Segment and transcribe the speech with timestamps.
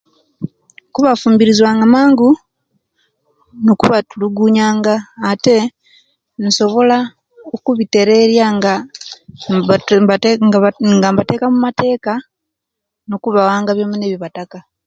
[0.93, 2.29] Kubafumbirisiya nga mangu
[3.63, 4.93] nokubatulugunyanga
[5.31, 5.57] ate
[6.45, 6.97] nsobola
[7.65, 8.73] kubitereria nga
[10.95, 12.11] nga mbateka omumateka
[13.07, 14.57] nokubawanga byobyona ebibataka